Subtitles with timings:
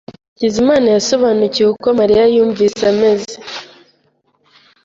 [0.33, 3.35] Hakizimana yasobanukiwe uko Mariya yumvise ameze.